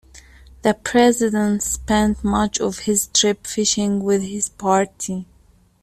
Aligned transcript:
The 0.63 0.73
president 0.73 1.61
spent 1.61 2.23
much 2.23 2.59
of 2.59 2.79
his 2.79 3.05
trip 3.13 3.45
fishing 3.45 4.01
with 4.03 4.23
his 4.23 4.49
party. 4.49 5.27